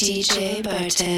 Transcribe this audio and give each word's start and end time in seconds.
DJ 0.00 0.62
Bartek. 0.62 1.09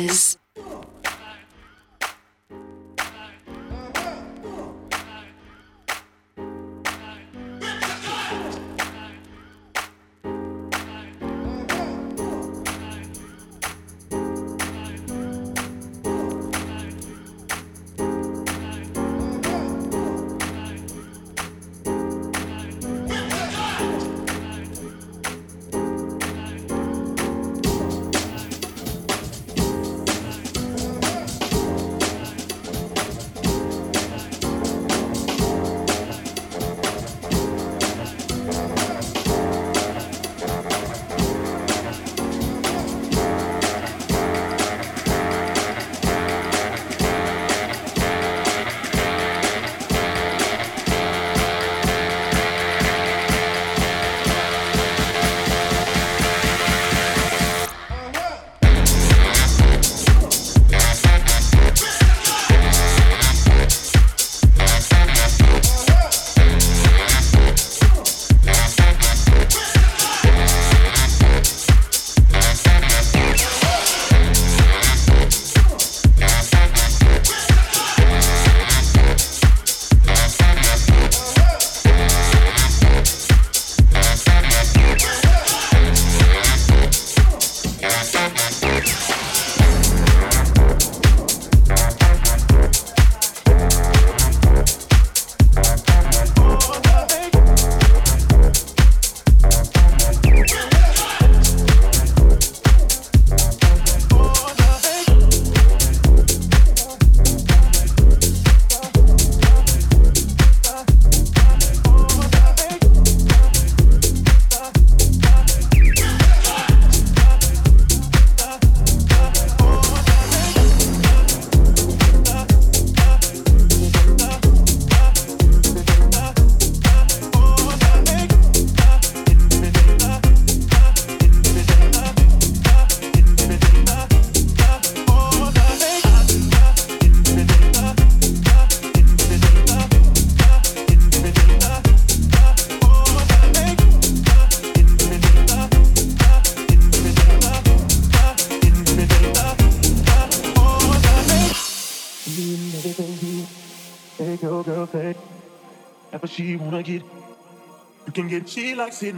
You 158.12 158.22
can 158.22 158.28
get 158.28 158.46
she 158.46 158.74
likes 158.74 159.02
it. 159.02 159.14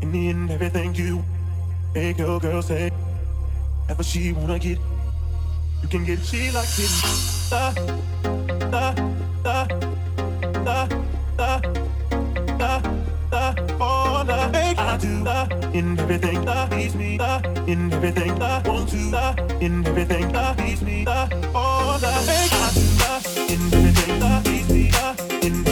And 0.00 0.14
in 0.14 0.48
everything 0.48 0.94
you 0.94 1.24
make 1.92 2.16
your 2.16 2.38
girl 2.38 2.62
say, 2.62 2.92
ever 3.88 4.04
she 4.04 4.30
wanna 4.30 4.56
get. 4.56 4.78
You 5.82 5.88
can 5.88 6.04
get 6.04 6.20
she 6.20 6.52
likes 6.52 6.78
it. 6.78 7.50
Da, 7.50 7.72
da, 8.70 8.94
da, 9.42 9.66
da, 10.62 10.86
da, 11.36 11.58
da, 12.56 12.82
da, 13.32 13.54
oh, 13.80 14.22
da. 14.24 14.48
Make 14.52 14.78
I 14.78 14.96
do 14.96 15.24
da, 15.24 15.48
in 15.72 15.98
everything 15.98 16.44
da, 16.44 16.68
please 16.68 16.94
me 16.94 17.18
da, 17.18 17.40
in 17.66 17.92
everything 17.92 18.38
da, 18.38 18.62
want 18.64 18.90
to 18.90 19.10
da, 19.10 19.34
in 19.58 19.84
everything 19.84 20.30
da, 20.30 20.54
please 20.54 20.82
me 20.82 21.04
da, 21.04 21.28
oh, 21.52 21.98
da. 22.00 22.14
Make 22.26 22.52
I 22.52 22.70
do 22.74 22.86
da, 22.96 23.52
in 23.52 23.74
everything 23.74 24.20
da, 24.20 24.40
please 24.40 24.68
me 24.70 24.90
da, 24.92 25.16
in 25.42 25.63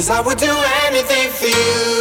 Cause 0.00 0.08
I 0.08 0.20
would 0.22 0.38
do 0.38 0.50
anything 0.86 1.30
for 1.30 1.44
you. 1.44 1.99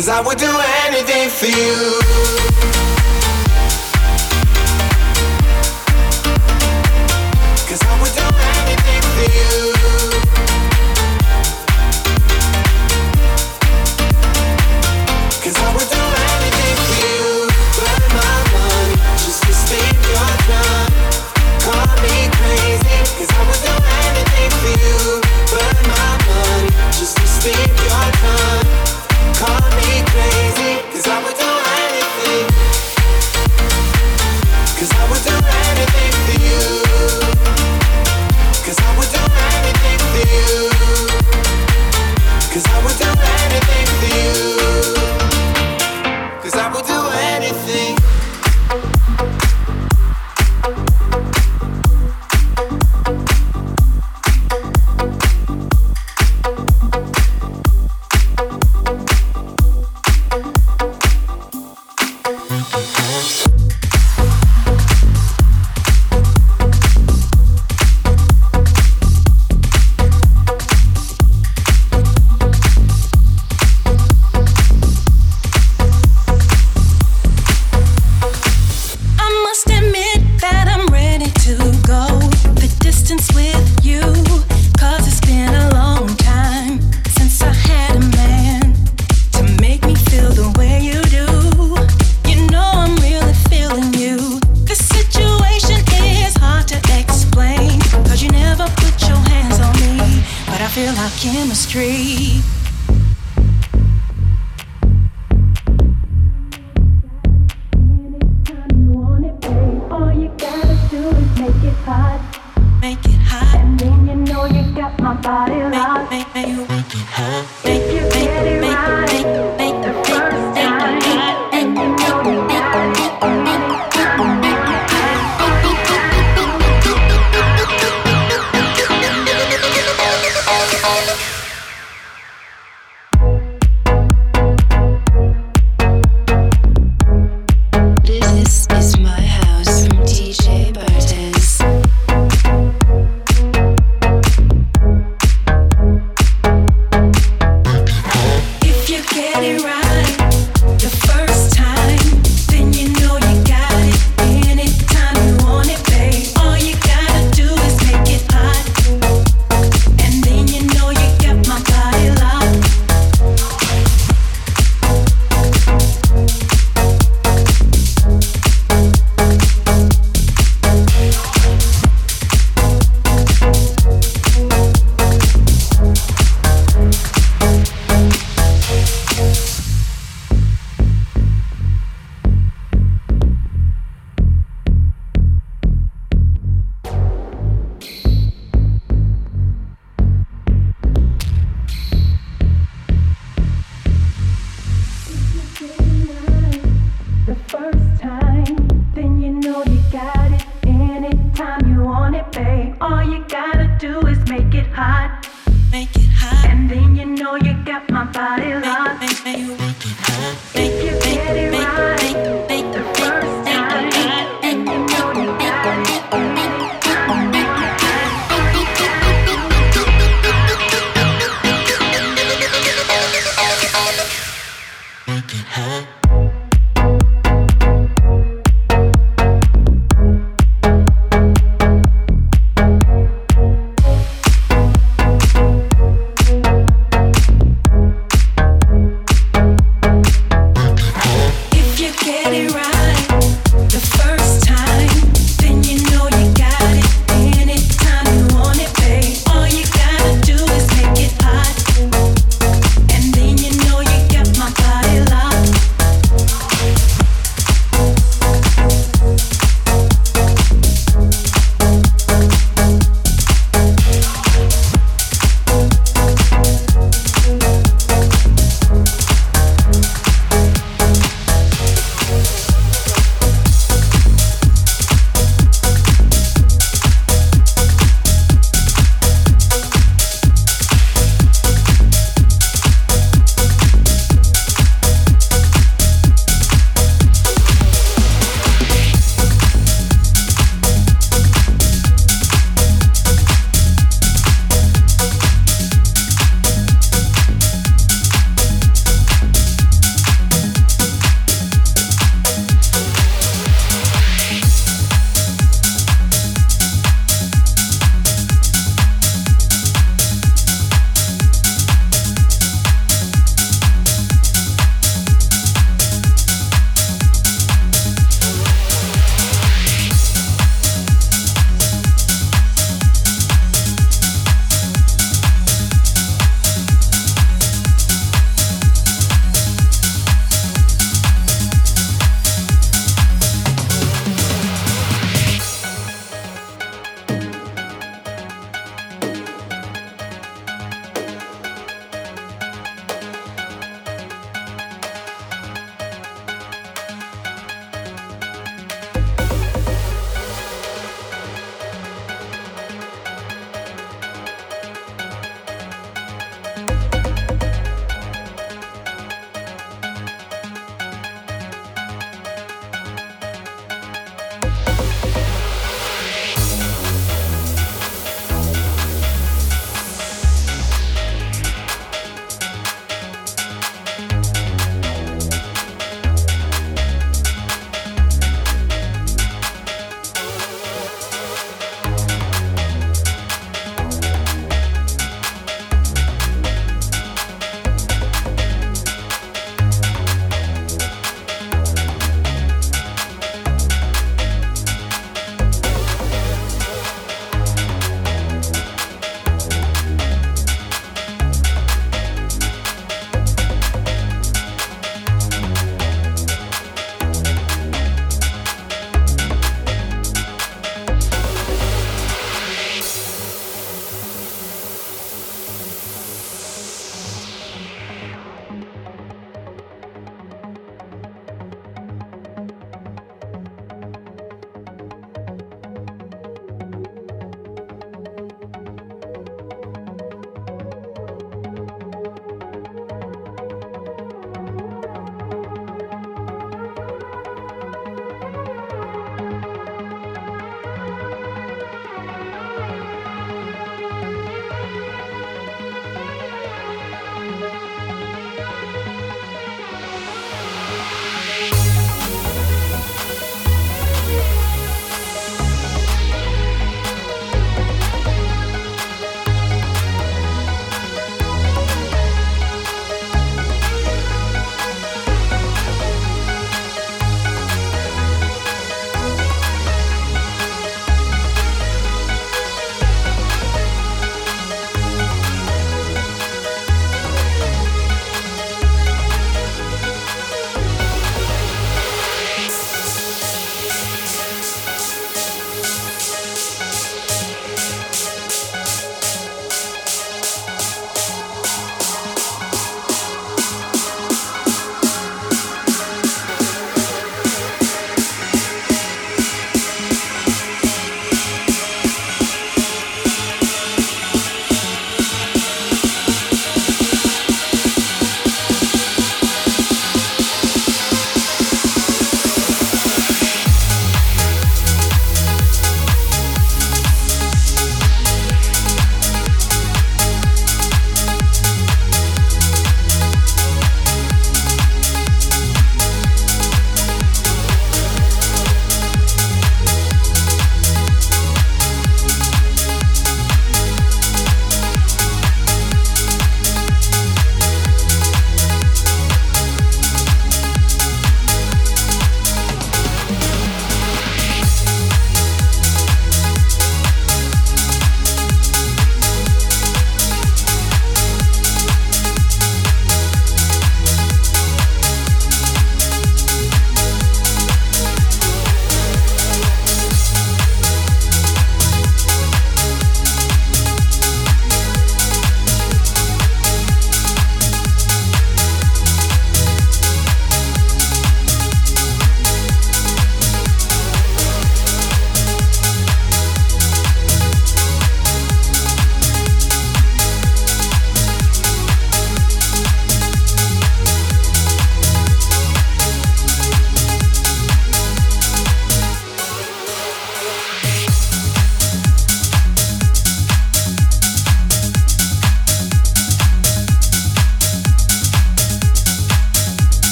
Cause 0.00 0.08
I 0.08 0.22
would 0.22 0.38
do 0.38 0.50
anything 0.86 1.28
for 1.28 1.44
you. 1.44 2.09